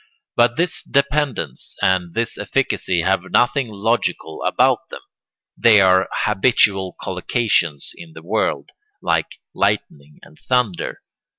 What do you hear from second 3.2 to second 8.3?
nothing logical about them; they are habitual collocations in the